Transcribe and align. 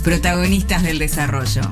protagonistas 0.00 0.82
del 0.82 0.98
desarrollo. 0.98 1.62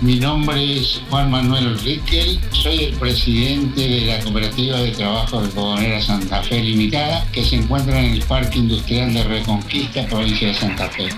Mi 0.00 0.18
nombre 0.18 0.78
es 0.78 1.02
Juan 1.10 1.30
Manuel 1.30 1.78
Riquel, 1.80 2.40
soy 2.52 2.84
el 2.84 2.94
presidente 2.94 3.86
de 3.86 4.06
la 4.06 4.20
Cooperativa 4.20 4.78
de 4.78 4.92
Trabajo 4.92 5.40
de 5.40 5.48
Algodonera 5.48 6.00
Santa 6.00 6.42
Fe 6.42 6.62
Limitada, 6.62 7.26
que 7.32 7.44
se 7.44 7.56
encuentra 7.56 8.00
en 8.00 8.14
el 8.14 8.22
Parque 8.22 8.60
Industrial 8.60 9.12
de 9.12 9.24
Reconquista, 9.24 10.06
provincia 10.06 10.48
de 10.48 10.54
Santa 10.54 10.88
Fe. 10.88 11.08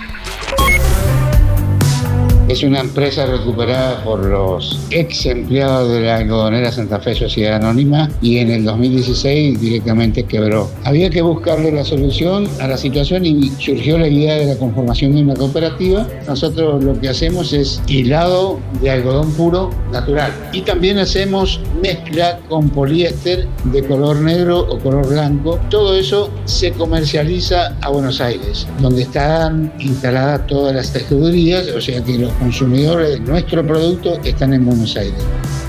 Es 2.52 2.62
una 2.62 2.80
empresa 2.80 3.24
recuperada 3.24 4.04
por 4.04 4.26
los 4.26 4.78
ex 4.90 5.24
empleados 5.24 5.90
de 5.90 6.02
la 6.02 6.16
algodonera 6.16 6.70
Santa 6.70 7.00
Fe 7.00 7.14
Sociedad 7.14 7.56
Anónima 7.56 8.10
y 8.20 8.36
en 8.40 8.50
el 8.50 8.66
2016 8.66 9.58
directamente 9.58 10.24
quebró. 10.24 10.70
Había 10.84 11.08
que 11.08 11.22
buscarle 11.22 11.72
la 11.72 11.82
solución 11.82 12.46
a 12.60 12.68
la 12.68 12.76
situación 12.76 13.24
y 13.24 13.48
surgió 13.58 13.96
la 13.96 14.06
idea 14.06 14.34
de 14.34 14.44
la 14.44 14.58
conformación 14.58 15.14
de 15.14 15.22
una 15.22 15.34
cooperativa. 15.34 16.06
Nosotros 16.26 16.84
lo 16.84 17.00
que 17.00 17.08
hacemos 17.08 17.54
es 17.54 17.80
hilado 17.86 18.60
de 18.82 18.90
algodón 18.90 19.32
puro 19.32 19.70
natural 19.90 20.30
y 20.52 20.60
también 20.60 20.98
hacemos 20.98 21.58
mezcla 21.82 22.38
con 22.50 22.68
poliéster 22.68 23.48
de 23.64 23.82
color 23.82 24.16
negro 24.16 24.60
o 24.60 24.78
color 24.78 25.08
blanco. 25.08 25.58
Todo 25.70 25.96
eso 25.96 26.28
se 26.44 26.72
comercializa 26.72 27.78
a 27.80 27.88
Buenos 27.88 28.20
Aires, 28.20 28.66
donde 28.82 29.04
están 29.04 29.72
instaladas 29.78 30.46
todas 30.46 30.74
las 30.74 30.92
tejedurías, 30.92 31.68
o 31.68 31.80
sea 31.80 32.04
que 32.04 32.18
los 32.18 32.41
consumidores 32.42 33.12
de 33.12 33.20
nuestro 33.20 33.64
producto 33.64 34.18
están 34.24 34.52
en 34.52 34.66
Buenos 34.66 34.96
Aires. 34.96 35.14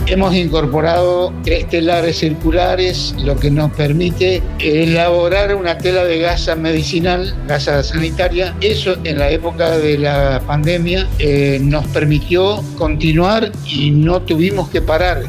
Hemos 0.08 0.36
incorporado 0.36 1.31
tres 1.44 1.70
telares 1.70 2.18
circulares, 2.18 3.16
lo 3.23 3.38
que 3.38 3.50
nos 3.50 3.72
permite 3.72 4.41
elaborar 4.59 5.55
una 5.55 5.78
tela 5.78 6.04
de 6.04 6.20
gasa 6.20 6.55
medicinal, 6.55 7.34
gasa 7.48 7.84
sanitaria. 7.84 8.55
Eso 8.59 8.98
en 9.04 9.20
la 9.20 9.30
época 9.30 9.78
de 9.78 9.98
la 10.00 10.41
pandemia 10.45 11.08
eh, 11.20 11.59
nos 11.62 11.86
permitió 11.88 12.62
continuar 12.78 13.52
y 13.66 13.92
no 13.92 14.22
tuvimos 14.22 14.69
que 14.69 14.81
parar. 14.81 15.23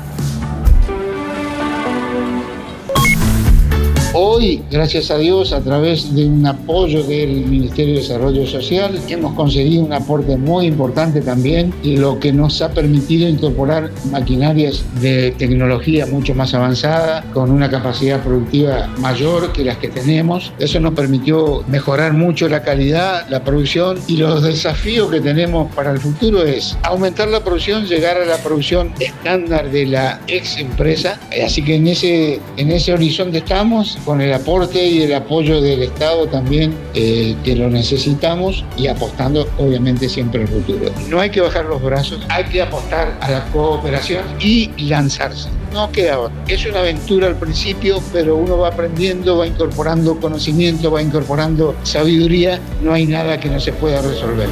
Hoy, 4.17 4.63
gracias 4.71 5.11
a 5.11 5.19
Dios, 5.19 5.53
a 5.53 5.61
través 5.61 6.15
de 6.15 6.25
un 6.25 6.47
apoyo 6.47 7.03
del 7.03 7.47
Ministerio 7.47 7.95
de 7.95 8.01
Desarrollo 8.01 8.47
Social, 8.47 8.97
hemos 9.09 9.35
conseguido 9.35 9.83
un 9.83 9.93
aporte 9.93 10.37
muy 10.37 10.67
importante 10.67 11.21
también 11.21 11.75
lo 11.83 12.21
que 12.21 12.33
nos 12.33 12.63
ha 12.63 12.71
permitido 12.71 13.29
incorporar 13.29 13.91
maquinarias 14.13 14.85
de 15.01 15.33
tecnología 15.33 16.07
mucho 16.07 16.33
más 16.33 16.55
avanzada, 16.55 17.25
con 17.35 17.51
una 17.51 17.69
capacidad 17.69 18.23
productiva 18.23 18.87
mayor 18.99 19.53
que 19.53 19.65
las 19.65 19.79
que 19.79 19.89
tenemos. 19.89 20.53
Eso 20.61 20.79
nos 20.79 20.95
permitió 20.95 21.65
mejorar 21.67 22.13
mucho 22.13 22.49
la 22.49 22.63
calidad, 22.63 23.29
la 23.31 23.43
producción 23.43 23.99
y 24.07 24.19
los 24.19 24.45
desafíos 24.45 25.11
que 25.11 25.21
tenemos 25.21 25.75
para 25.75 25.91
el 25.91 25.99
futuro 25.99 26.45
es 26.45 26.79
aumentar 26.85 27.27
la 27.27 27.43
producción, 27.43 27.85
llegar 27.85 28.17
a 28.19 28.25
la 28.25 28.39
producción 28.39 28.93
estándar 29.01 29.73
de 29.73 29.87
la 29.87 30.21
ex 30.29 30.57
empresa. 30.57 31.19
Así 31.45 31.65
que 31.65 31.75
en 31.75 31.89
ese, 31.89 32.41
en 32.57 32.71
ese 32.71 32.93
horizonte 32.93 33.39
estamos 33.39 33.99
con 34.05 34.21
el 34.21 34.33
aporte 34.33 34.85
y 34.85 35.03
el 35.03 35.15
apoyo 35.15 35.61
del 35.61 35.83
Estado 35.83 36.27
también, 36.27 36.75
eh, 36.95 37.37
que 37.45 37.57
lo 37.57 37.69
necesitamos, 37.69 38.65
y 38.77 38.87
apostando 38.87 39.49
obviamente 39.59 40.09
siempre 40.09 40.43
al 40.43 40.49
futuro. 40.49 40.91
No 41.09 41.21
hay 41.21 41.31
que 41.31 41.41
bajar 41.41 41.65
los 41.67 41.83
brazos, 41.83 42.21
hay 42.29 42.45
que 42.45 42.63
apostar 42.63 43.19
a 43.21 43.31
la 43.31 43.45
cooperación 43.47 44.25
y 44.41 44.71
lanzarse. 44.85 45.49
No 45.73 45.91
queda 45.91 46.21
otra. 46.21 46.37
Es 46.47 46.65
una 46.67 46.81
aventura 46.81 47.27
al 47.27 47.37
principio, 47.37 48.01
pero 48.13 48.37
uno 48.37 48.59
va 48.59 48.69
aprendiendo, 48.69 49.39
va 49.39 49.47
incorporando 49.47 50.21
conocimiento, 50.21 50.91
va 50.91 51.03
incorporando 51.03 51.75
sabiduría. 51.83 52.61
No 52.81 52.93
hay 52.93 53.07
nada 53.07 53.41
que 53.41 53.49
no 53.49 53.59
se 53.59 53.73
pueda 53.73 54.01
resolver. 54.01 54.49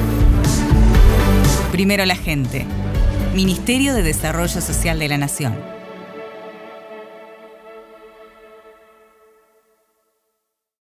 Primero 1.70 2.04
la 2.04 2.16
gente. 2.16 2.66
Ministerio 3.34 3.94
de 3.94 4.02
Desarrollo 4.02 4.60
Social 4.60 4.98
de 4.98 5.08
la 5.08 5.16
Nación. 5.16 5.81